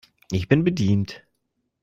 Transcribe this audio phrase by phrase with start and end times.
[0.31, 1.21] Ich bin bedient.